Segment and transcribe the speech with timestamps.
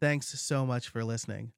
[0.00, 1.52] Thanks so much for listening.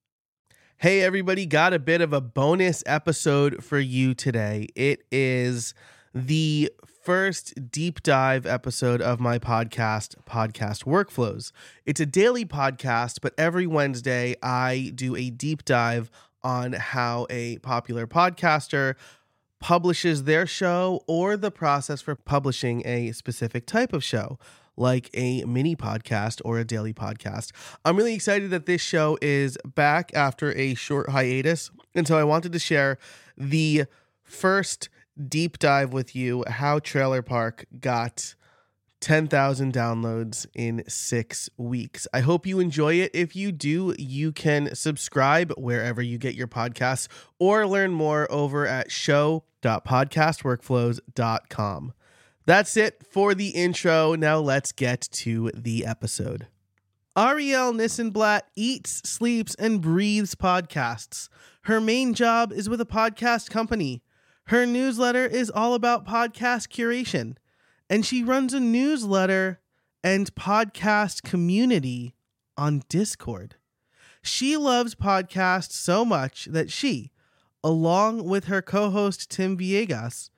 [0.78, 4.68] Hey, everybody, got a bit of a bonus episode for you today.
[4.74, 5.74] It is
[6.14, 6.72] the
[7.02, 11.52] first deep dive episode of my podcast, Podcast Workflows.
[11.84, 16.10] It's a daily podcast, but every Wednesday I do a deep dive
[16.42, 18.94] on how a popular podcaster
[19.60, 24.38] publishes their show or the process for publishing a specific type of show
[24.76, 27.52] like a mini podcast or a daily podcast.
[27.84, 31.70] I'm really excited that this show is back after a short hiatus.
[31.94, 32.98] And so I wanted to share
[33.36, 33.84] the
[34.22, 34.88] first
[35.28, 38.34] deep dive with you how Trailer Park got
[39.00, 42.06] 10,000 downloads in six weeks.
[42.12, 43.10] I hope you enjoy it.
[43.14, 48.66] If you do, you can subscribe wherever you get your podcasts or learn more over
[48.66, 51.92] at show.podcastworkflows.com.
[52.50, 54.16] That's it for the intro.
[54.16, 56.48] Now let's get to the episode.
[57.16, 61.28] Arielle Nissenblatt eats, sleeps, and breathes podcasts.
[61.66, 64.02] Her main job is with a podcast company.
[64.46, 67.36] Her newsletter is all about podcast curation,
[67.88, 69.60] and she runs a newsletter
[70.02, 72.16] and podcast community
[72.56, 73.54] on Discord.
[74.22, 77.12] She loves podcasts so much that she,
[77.62, 80.30] along with her co host Tim Villegas,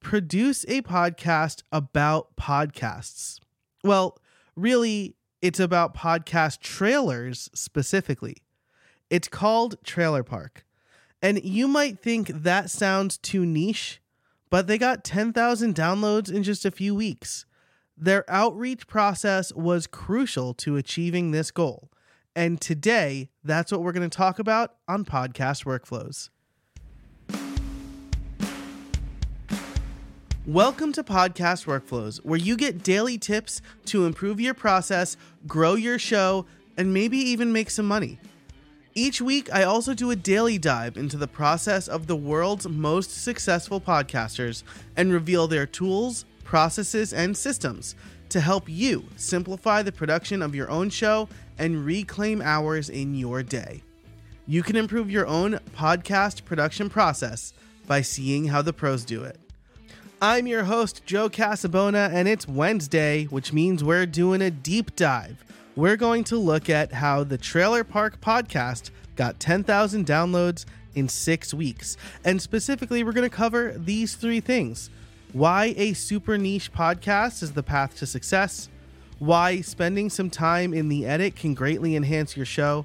[0.00, 3.38] produce a podcast about podcasts.
[3.84, 4.18] Well,
[4.56, 8.38] really, it's about podcast trailers specifically.
[9.08, 10.64] It's called Trailer Park.
[11.22, 14.00] And you might think that sounds too niche,
[14.48, 17.44] but they got 10,000 downloads in just a few weeks.
[17.96, 21.90] Their outreach process was crucial to achieving this goal.
[22.34, 26.30] And today, that's what we're going to talk about on Podcast Workflows.
[30.46, 35.98] Welcome to Podcast Workflows, where you get daily tips to improve your process, grow your
[35.98, 36.46] show,
[36.78, 38.18] and maybe even make some money.
[38.94, 43.22] Each week, I also do a daily dive into the process of the world's most
[43.22, 44.62] successful podcasters
[44.96, 47.94] and reveal their tools, processes, and systems
[48.30, 53.42] to help you simplify the production of your own show and reclaim hours in your
[53.42, 53.82] day.
[54.46, 57.52] You can improve your own podcast production process
[57.86, 59.38] by seeing how the pros do it.
[60.22, 65.42] I'm your host, Joe Casabona, and it's Wednesday, which means we're doing a deep dive.
[65.76, 71.54] We're going to look at how the Trailer Park podcast got 10,000 downloads in six
[71.54, 71.96] weeks.
[72.22, 74.90] And specifically, we're going to cover these three things
[75.32, 78.68] why a super niche podcast is the path to success,
[79.20, 82.84] why spending some time in the edit can greatly enhance your show,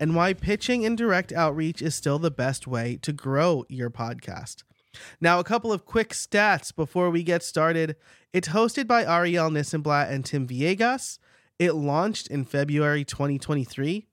[0.00, 4.64] and why pitching and direct outreach is still the best way to grow your podcast.
[5.20, 7.96] Now, a couple of quick stats before we get started.
[8.32, 11.18] It's hosted by Arielle Nissenblatt and Tim Villegas.
[11.58, 14.06] It launched in February 2023.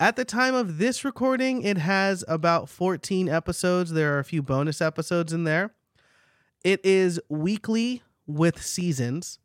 [0.00, 3.90] At the time of this recording, it has about 14 episodes.
[3.90, 5.74] There are a few bonus episodes in there.
[6.64, 9.38] It is weekly with seasons.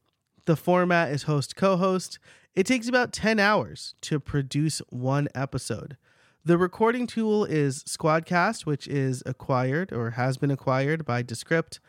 [0.46, 2.20] The format is host co host.
[2.54, 5.98] It takes about 10 hours to produce one episode.
[6.46, 11.80] The recording tool is Squadcast, which is acquired or has been acquired by Descript,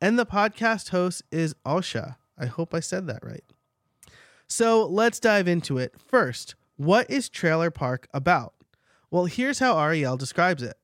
[0.00, 2.14] and the podcast host is Ausha.
[2.38, 3.42] I hope I said that right.
[4.46, 5.96] So let's dive into it.
[5.98, 8.54] First, what is Trailer Park about?
[9.10, 10.76] Well, here's how Arielle describes it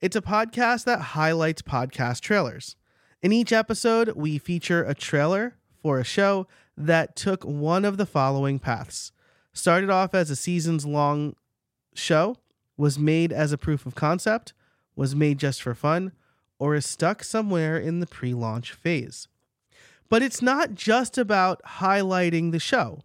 [0.00, 2.76] it's a podcast that highlights podcast trailers.
[3.20, 6.46] In each episode, we feature a trailer for a show
[6.78, 9.12] that took one of the following paths.
[9.52, 11.36] Started off as a seasons long
[11.94, 12.38] show
[12.76, 14.52] was made as a proof of concept,
[14.96, 16.12] was made just for fun,
[16.58, 19.28] or is stuck somewhere in the pre launch phase.
[20.08, 23.00] But it's not just about highlighting the show.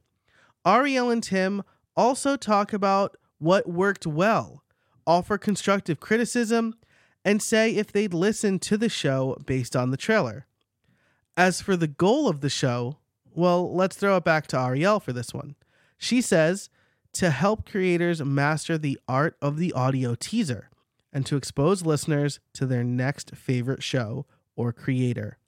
[0.66, 1.64] Arielle and Tim
[1.96, 4.64] also talk about what worked well,
[5.06, 6.76] offer constructive criticism,
[7.24, 10.46] and say if they'd listen to the show based on the trailer.
[11.36, 12.98] As for the goal of the show,
[13.34, 15.56] well, let's throw it back to Arielle for this one.
[15.98, 16.70] She says
[17.18, 20.70] to help creators master the art of the audio teaser
[21.12, 25.40] and to expose listeners to their next favorite show or creator.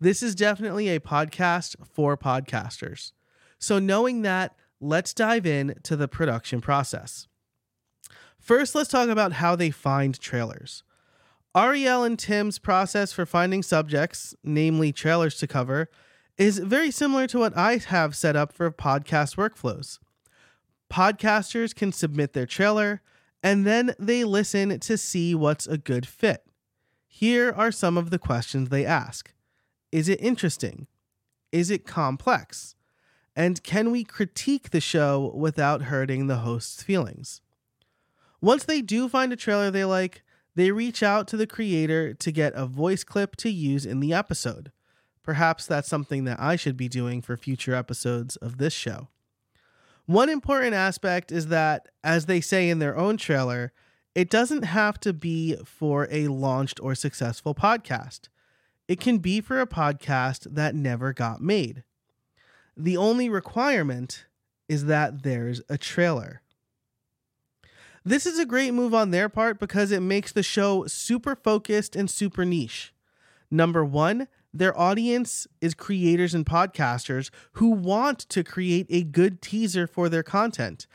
[0.00, 3.12] This is definitely a podcast for podcasters.
[3.58, 7.28] So, knowing that, let's dive in to the production process.
[8.38, 10.82] First, let's talk about how they find trailers.
[11.54, 15.90] Arielle and Tim's process for finding subjects, namely trailers to cover,
[16.38, 19.98] is very similar to what I have set up for podcast workflows.
[20.90, 23.02] Podcasters can submit their trailer
[23.42, 26.44] and then they listen to see what's a good fit.
[27.06, 29.32] Here are some of the questions they ask
[29.92, 30.86] Is it interesting?
[31.52, 32.74] Is it complex?
[33.34, 37.40] And can we critique the show without hurting the host's feelings?
[38.40, 40.22] Once they do find a trailer they like,
[40.54, 44.12] they reach out to the creator to get a voice clip to use in the
[44.12, 44.72] episode.
[45.22, 49.08] Perhaps that's something that I should be doing for future episodes of this show.
[50.06, 53.72] One important aspect is that, as they say in their own trailer,
[54.14, 58.28] it doesn't have to be for a launched or successful podcast.
[58.86, 61.82] It can be for a podcast that never got made.
[62.76, 64.26] The only requirement
[64.68, 66.40] is that there's a trailer.
[68.04, 71.96] This is a great move on their part because it makes the show super focused
[71.96, 72.94] and super niche.
[73.50, 79.86] Number one, their audience is creators and podcasters who want to create a good teaser
[79.86, 80.86] for their content,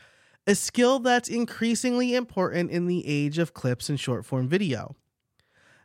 [0.48, 4.96] a skill that's increasingly important in the age of clips and short form video.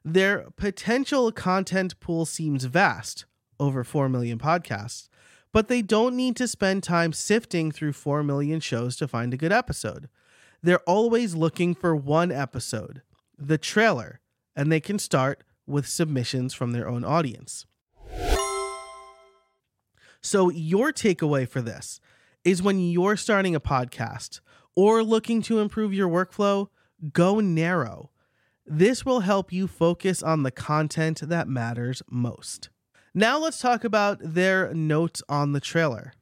[0.04, 3.26] Their potential content pool seems vast,
[3.58, 5.08] over 4 million podcasts,
[5.52, 9.38] but they don't need to spend time sifting through 4 million shows to find a
[9.38, 10.08] good episode.
[10.62, 13.02] They're always looking for one episode,
[13.36, 14.20] the trailer,
[14.54, 17.66] and they can start with submissions from their own audience.
[20.20, 22.00] So, your takeaway for this
[22.44, 24.40] is when you're starting a podcast
[24.74, 26.68] or looking to improve your workflow,
[27.12, 28.10] go narrow.
[28.66, 32.70] This will help you focus on the content that matters most.
[33.14, 36.12] Now, let's talk about their notes on the trailer.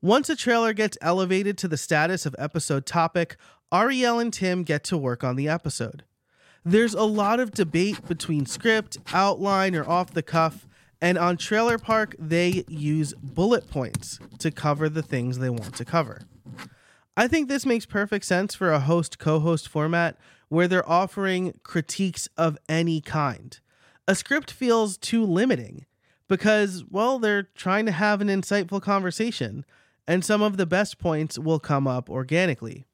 [0.00, 3.36] Once a trailer gets elevated to the status of episode topic,
[3.72, 6.04] Arielle and Tim get to work on the episode.
[6.66, 10.66] There's a lot of debate between script, outline, or off the cuff,
[10.98, 15.84] and on Trailer Park, they use bullet points to cover the things they want to
[15.84, 16.22] cover.
[17.18, 20.16] I think this makes perfect sense for a host co host format
[20.48, 23.60] where they're offering critiques of any kind.
[24.08, 25.84] A script feels too limiting
[26.28, 29.66] because, well, they're trying to have an insightful conversation,
[30.08, 32.86] and some of the best points will come up organically.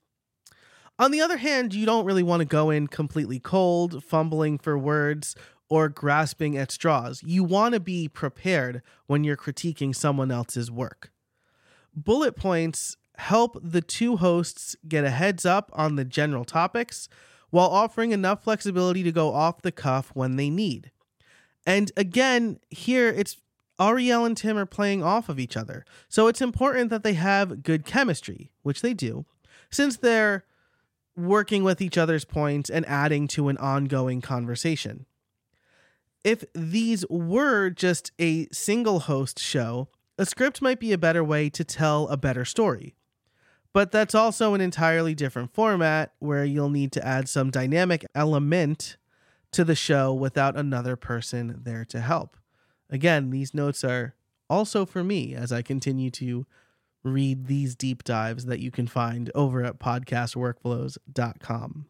[1.00, 4.76] On the other hand, you don't really want to go in completely cold, fumbling for
[4.76, 5.34] words,
[5.70, 7.22] or grasping at straws.
[7.24, 11.10] You want to be prepared when you're critiquing someone else's work.
[11.96, 17.08] Bullet points help the two hosts get a heads up on the general topics
[17.48, 20.90] while offering enough flexibility to go off the cuff when they need.
[21.64, 23.38] And again, here it's
[23.78, 25.86] Arielle and Tim are playing off of each other.
[26.10, 29.24] So it's important that they have good chemistry, which they do,
[29.70, 30.44] since they're
[31.26, 35.06] working with each other's points and adding to an ongoing conversation.
[36.22, 39.88] If these were just a single host show,
[40.18, 42.94] a script might be a better way to tell a better story.
[43.72, 48.96] But that's also an entirely different format where you'll need to add some dynamic element
[49.52, 52.36] to the show without another person there to help.
[52.90, 54.14] Again, these notes are
[54.48, 56.46] also for me as I continue to
[57.02, 61.86] read these deep dives that you can find over at podcastworkflows.com.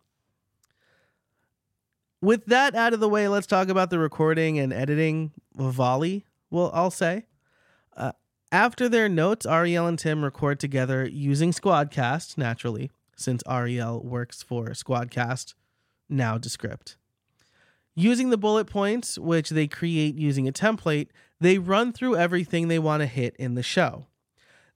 [2.23, 6.27] With that out of the way, let's talk about the recording and editing volley.
[6.51, 7.27] Well, I'll say.
[7.97, 8.13] Uh,
[8.53, 14.69] after their notes, Arielle and Tim record together using Squadcast, naturally, since Arielle works for
[14.71, 15.55] Squadcast,
[16.09, 16.97] now Descript.
[17.95, 21.09] Using the bullet points, which they create using a template,
[21.41, 24.07] they run through everything they want to hit in the show.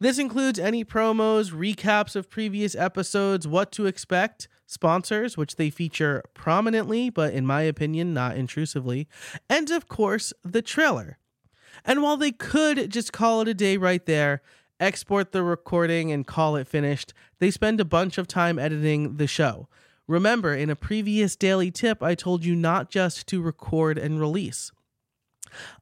[0.00, 6.22] This includes any promos, recaps of previous episodes, what to expect, sponsors, which they feature
[6.34, 9.08] prominently, but in my opinion, not intrusively,
[9.48, 11.18] and of course, the trailer.
[11.84, 14.42] And while they could just call it a day right there,
[14.80, 19.26] export the recording, and call it finished, they spend a bunch of time editing the
[19.26, 19.68] show.
[20.06, 24.70] Remember, in a previous daily tip, I told you not just to record and release.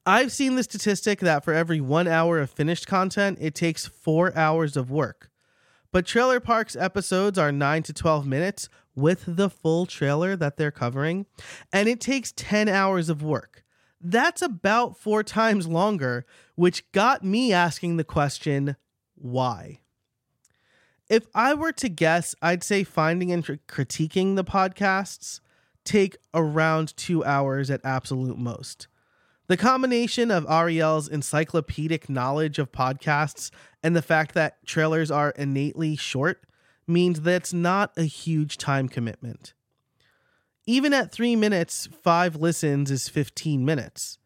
[0.04, 4.36] I've seen the statistic that for every one hour of finished content, it takes four
[4.36, 5.30] hours of work.
[5.92, 10.70] But Trailer Park's episodes are 9 to 12 minutes with the full trailer that they're
[10.70, 11.26] covering,
[11.72, 13.62] and it takes 10 hours of work.
[14.00, 18.76] That's about four times longer, which got me asking the question
[19.14, 19.80] why?
[21.08, 25.40] If I were to guess, I'd say finding and critiquing the podcasts
[25.84, 28.88] take around two hours at absolute most.
[29.52, 33.50] The combination of Arielle's encyclopedic knowledge of podcasts
[33.82, 36.44] and the fact that trailers are innately short
[36.86, 39.52] means that's not a huge time commitment.
[40.66, 44.16] Even at three minutes, five listens is 15 minutes.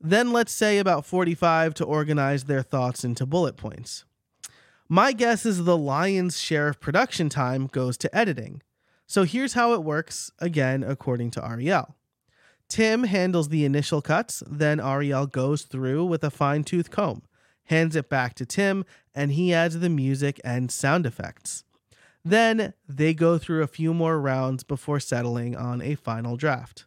[0.00, 4.06] Then let's say about 45 to organize their thoughts into bullet points.
[4.88, 8.62] My guess is the lion's share of production time goes to editing.
[9.06, 11.92] So here's how it works, again, according to Arielle.
[12.68, 17.22] Tim handles the initial cuts, then Arielle goes through with a fine tooth comb,
[17.64, 21.64] hands it back to Tim, and he adds the music and sound effects.
[22.24, 26.86] Then they go through a few more rounds before settling on a final draft.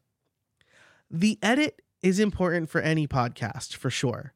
[1.09, 4.33] The edit is important for any podcast, for sure.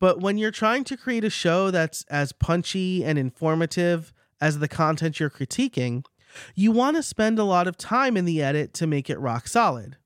[0.00, 4.68] But when you're trying to create a show that's as punchy and informative as the
[4.68, 6.04] content you're critiquing,
[6.54, 9.46] you want to spend a lot of time in the edit to make it rock
[9.46, 9.96] solid.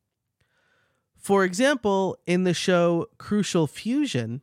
[1.28, 4.40] For example, in the show Crucial Fusion,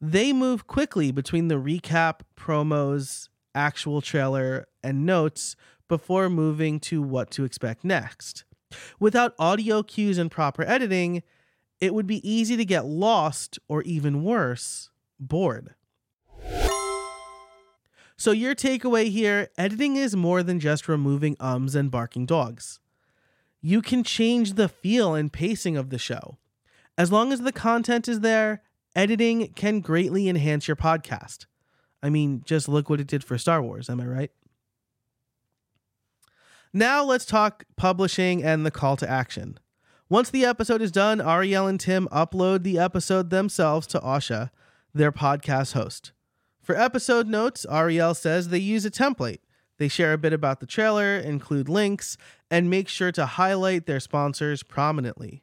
[0.00, 5.56] they move quickly between the recap, promos, actual trailer, and notes
[5.88, 8.44] before moving to what to expect next.
[9.00, 11.24] Without audio cues and proper editing,
[11.80, 15.74] it would be easy to get lost or even worse, bored.
[18.16, 22.78] So, your takeaway here editing is more than just removing ums and barking dogs.
[23.60, 26.38] You can change the feel and pacing of the show.
[26.96, 28.62] As long as the content is there,
[28.94, 31.46] editing can greatly enhance your podcast.
[32.02, 34.30] I mean, just look what it did for Star Wars, am I right?
[36.72, 39.58] Now let's talk publishing and the call to action.
[40.08, 44.50] Once the episode is done, Arielle and Tim upload the episode themselves to Ausha,
[44.94, 46.12] their podcast host.
[46.62, 49.40] For episode notes, Arielle says they use a template.
[49.78, 52.18] They share a bit about the trailer, include links,
[52.50, 55.42] and make sure to highlight their sponsors prominently.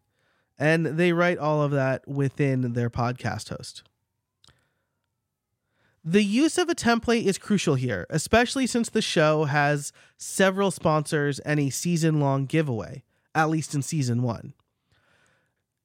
[0.57, 3.83] And they write all of that within their podcast host.
[6.07, 11.39] The use of a template is crucial here, especially since the show has several sponsors
[11.39, 14.53] and a season long giveaway, at least in season one.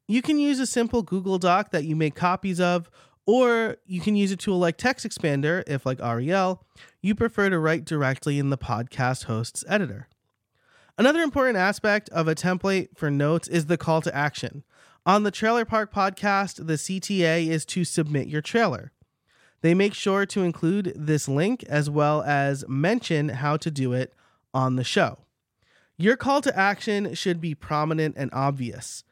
[0.06, 2.90] You can use a simple Google Doc that you make copies of,
[3.26, 6.58] or you can use a tool like TextExpander if, like Arielle,
[7.02, 10.08] you prefer to write directly in the podcast host's editor.
[10.98, 14.64] Another important aspect of a template for notes is the call to action.
[15.06, 18.92] On the Trailer Park podcast, the CTA is to submit your trailer.
[19.62, 24.14] They make sure to include this link as well as mention how to do it
[24.52, 25.18] on the show.
[25.96, 29.04] Your call to action should be prominent and obvious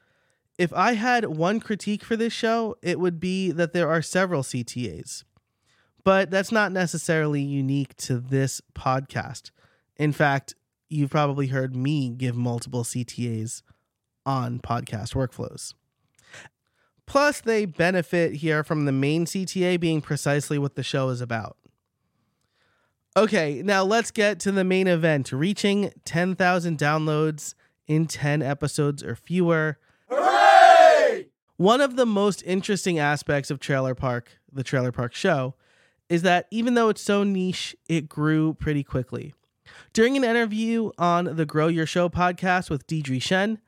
[0.58, 4.42] if I had one critique for this show, it would be that there are several
[4.42, 5.22] CTAs.
[6.08, 9.50] But that's not necessarily unique to this podcast.
[9.98, 10.54] In fact,
[10.88, 13.60] you've probably heard me give multiple CTAs
[14.24, 15.74] on podcast workflows.
[17.04, 21.58] Plus, they benefit here from the main CTA being precisely what the show is about.
[23.14, 27.54] Okay, now let's get to the main event reaching 10,000 downloads
[27.86, 29.78] in 10 episodes or fewer.
[30.08, 31.26] Hooray!
[31.58, 35.54] One of the most interesting aspects of Trailer Park, the Trailer Park Show,
[36.08, 39.34] is that even though it's so niche, it grew pretty quickly.
[39.92, 43.58] During an interview on the Grow Your Show podcast with Deidre Tshien,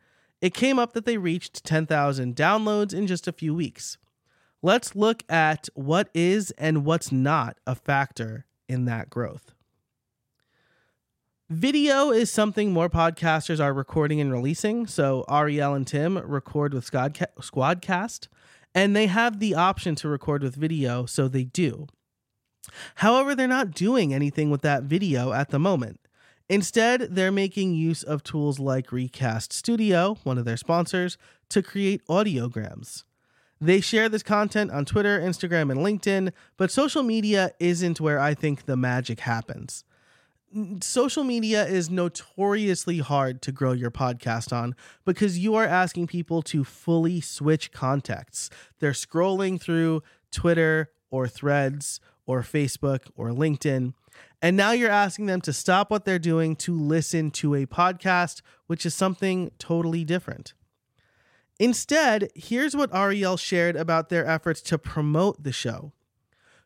[0.40, 3.98] it came up that they reached 10,000 downloads in just a few weeks.
[4.62, 9.52] Let's look at what is and what's not a factor in that growth.
[11.50, 14.86] Video is something more podcasters are recording and releasing.
[14.86, 18.28] So Arielle and Tim record with Squadcast,
[18.74, 21.86] and they have the option to record with video, so they do.
[22.96, 26.00] However, they're not doing anything with that video at the moment.
[26.48, 31.16] Instead, they're making use of tools like Recast Studio, one of their sponsors,
[31.48, 33.04] to create audiograms.
[33.60, 38.34] They share this content on Twitter, Instagram, and LinkedIn, but social media isn't where I
[38.34, 39.84] think the magic happens
[40.80, 44.74] social media is notoriously hard to grow your podcast on
[45.04, 48.50] because you are asking people to fully switch contexts.
[48.80, 50.02] They're scrolling through
[50.32, 53.92] Twitter or threads or Facebook or LinkedIn.
[54.40, 58.40] And now you're asking them to stop what they're doing to listen to a podcast,
[58.68, 60.54] which is something totally different.
[61.58, 65.92] Instead, here's what Arielle shared about their efforts to promote the show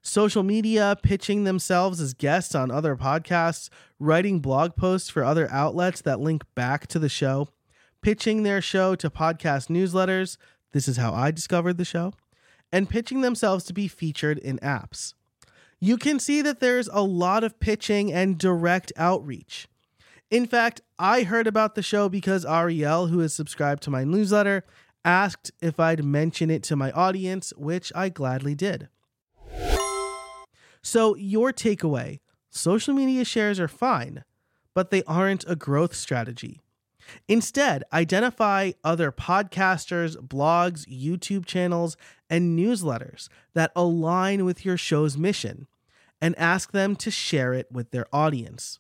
[0.03, 6.03] social media, pitching themselves as guests on other podcasts, writing blog posts for other outlets
[6.03, 7.49] that link back to the show,
[8.03, 10.37] pitching their show to podcast newsletters.
[10.73, 12.13] This is how I discovered the show,
[12.71, 15.15] and pitching themselves to be featured in apps.
[15.85, 19.69] You can see that there's a lot of pitching and direct outreach.
[20.31, 24.65] In fact, I heard about the show because Arielle, who is subscribed to my newsletter,
[25.05, 28.89] asked if I'd mention it to my audience, which I gladly did.
[30.81, 34.25] So, your takeaway social media shares are fine,
[34.73, 36.63] but they aren't a growth strategy.
[37.29, 41.99] Instead, identify other podcasters, blogs, YouTube channels,
[42.31, 45.67] and newsletters that align with your show's mission
[46.25, 48.79] and ask them to share it with their audience.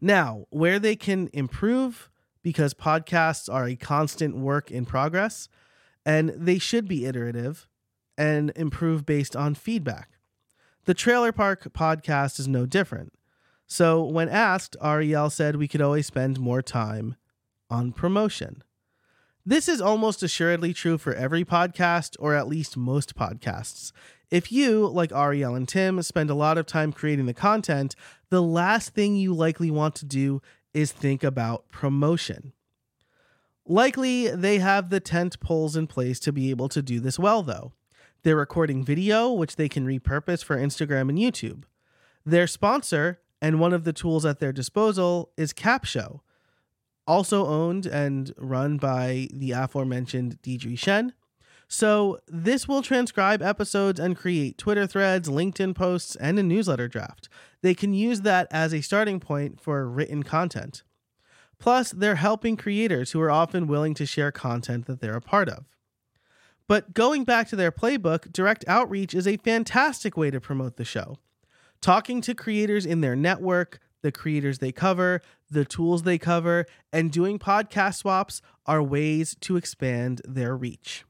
[0.00, 2.08] Now, where they can improve,
[2.42, 5.50] because podcasts are a constant work in progress
[6.06, 7.68] and they should be iterative
[8.16, 10.12] and improve based on feedback.
[10.86, 13.12] The Trailer Park podcast is no different.
[13.66, 17.16] So, when asked, Arielle said we could always spend more time
[17.68, 18.62] on promotion.
[19.48, 23.92] This is almost assuredly true for every podcast, or at least most podcasts.
[24.28, 27.94] If you, like Arielle and Tim, spend a lot of time creating the content,
[28.28, 30.42] the last thing you likely want to do
[30.74, 32.54] is think about promotion.
[33.64, 37.44] Likely, they have the tent poles in place to be able to do this well,
[37.44, 37.72] though.
[38.24, 41.62] They're recording video, which they can repurpose for Instagram and YouTube.
[42.24, 46.22] Their sponsor, and one of the tools at their disposal, is Capsho,
[47.06, 51.12] also owned and run by the aforementioned Deidre Tshien.
[51.68, 57.28] So, this will transcribe episodes and create Twitter threads, LinkedIn posts, and a newsletter draft.
[57.60, 60.84] They can use that as a starting point for written content.
[61.58, 65.48] Plus, they're helping creators who are often willing to share content that they're a part
[65.48, 65.64] of.
[66.68, 70.84] But going back to their playbook, direct outreach is a fantastic way to promote the
[70.84, 71.18] show.
[71.80, 77.10] Talking to creators in their network, the creators they cover, the tools they cover, and
[77.10, 81.04] doing podcast swaps are ways to expand their reach.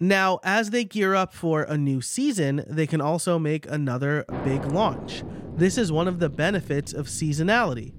[0.00, 4.64] Now, as they gear up for a new season, they can also make another big
[4.64, 5.22] launch.
[5.56, 7.94] This is one of the benefits of seasonality.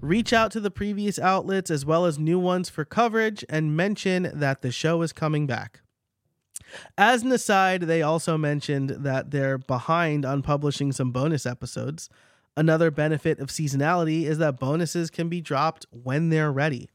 [0.00, 4.30] Reach out to the previous outlets as well as new ones for coverage and mention
[4.32, 5.80] that the show is coming back.
[6.96, 12.08] As an aside, they also mentioned that they're behind on publishing some bonus episodes.
[12.56, 16.88] Another benefit of seasonality is that bonuses can be dropped when they're ready.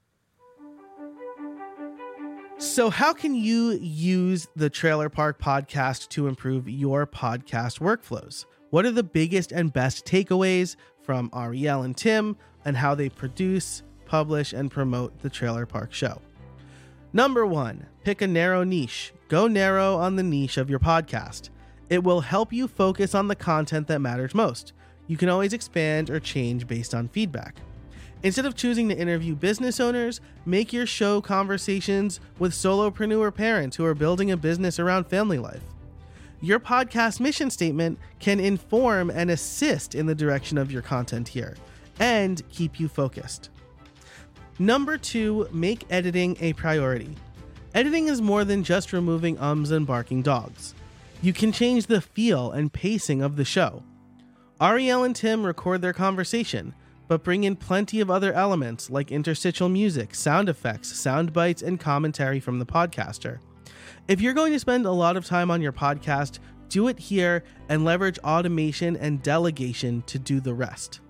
[2.57, 8.45] So, how can you use the Trailer Park podcast to improve your podcast workflows?
[8.69, 13.83] What are the biggest and best takeaways from Arielle and Tim and how they produce,
[14.05, 16.21] publish, and promote the Trailer Park show?
[17.13, 19.13] Number one, pick a narrow niche.
[19.29, 21.49] Go narrow on the niche of your podcast.
[21.87, 24.73] It will help you focus on the content that matters most.
[25.05, 27.57] You can always expand or change based on feedback.
[28.23, 33.85] Instead of choosing to interview business owners, make your show conversations with solopreneur parents who
[33.85, 35.61] are building a business around family life.
[36.41, 41.55] Your podcast mission statement can inform and assist in the direction of your content here
[41.99, 43.51] and keep you focused.
[44.57, 47.15] Number two, make editing a priority.
[47.75, 50.73] Editing is more than just removing ums and barking dogs.
[51.21, 53.83] You can change the feel and pacing of the show.
[54.59, 56.73] Arielle and Tim record their conversation,
[57.07, 61.79] but bring in plenty of other elements like interstitial music, sound effects, sound bites, and
[61.79, 63.37] commentary from the podcaster.
[64.07, 67.43] If you're going to spend a lot of time on your podcast, do it here
[67.69, 71.01] and leverage automation and delegation to do the rest.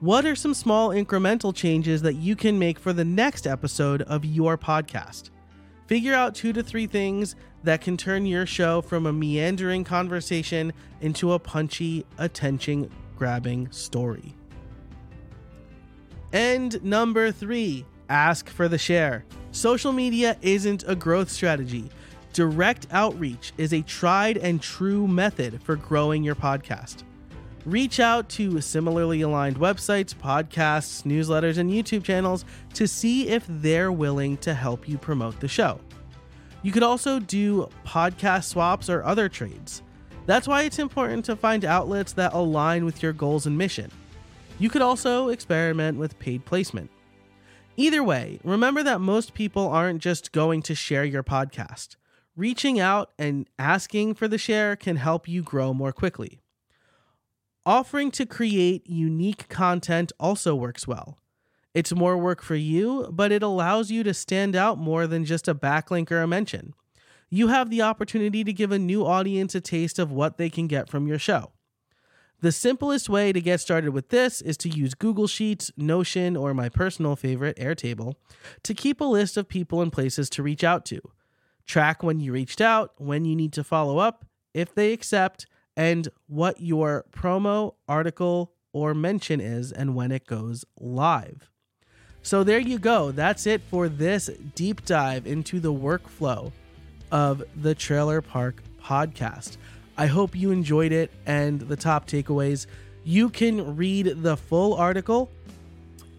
[0.00, 4.24] What are some small incremental changes that you can make for the next episode of
[4.24, 5.30] your podcast?
[5.86, 10.72] Figure out two to three things that can turn your show from a meandering conversation
[11.00, 14.34] into a punchy, attention grabbing story.
[16.32, 19.24] And number three, ask for the share.
[19.52, 21.90] Social media isn't a growth strategy.
[22.32, 27.04] Direct outreach is a tried and true method for growing your podcast.
[27.66, 33.90] Reach out to similarly aligned websites, podcasts, newsletters, and YouTube channels to see if they're
[33.90, 35.80] willing to help you promote the show.
[36.62, 39.82] You could also do podcast swaps or other trades.
[40.26, 43.90] That's why it's important to find outlets that align with your goals and mission.
[44.58, 46.90] You could also experiment with paid placement.
[47.76, 51.96] Either way, remember that most people aren't just going to share your podcast.
[52.36, 56.40] Reaching out and asking for the share can help you grow more quickly.
[57.66, 61.18] Offering to create unique content also works well.
[61.72, 65.48] It's more work for you, but it allows you to stand out more than just
[65.48, 66.74] a backlink or a mention.
[67.30, 70.66] You have the opportunity to give a new audience a taste of what they can
[70.66, 71.52] get from your show.
[72.42, 76.52] The simplest way to get started with this is to use Google Sheets, Notion, or
[76.52, 78.16] my personal favorite, Airtable,
[78.62, 81.00] to keep a list of people and places to reach out to.
[81.66, 85.46] Track when you reached out, when you need to follow up, if they accept,
[85.76, 91.50] and what your promo, article, or mention is, and when it goes live.
[92.22, 93.12] So there you go.
[93.12, 96.52] That's it for this deep dive into the workflow
[97.12, 99.58] of the Trailer Park podcast.
[99.96, 102.66] I hope you enjoyed it and the top takeaways.
[103.04, 105.30] You can read the full article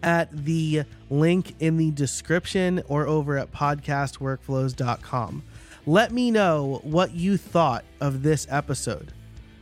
[0.02, 5.42] at the link in the description or over at podcastworkflows.com.
[5.84, 9.12] Let me know what you thought of this episode.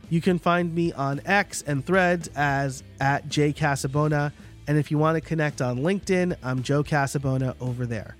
[0.09, 4.31] You can find me on X and Threads as at jcasabona,
[4.67, 8.15] and if you want to connect on LinkedIn, I'm Joe Casabona over there.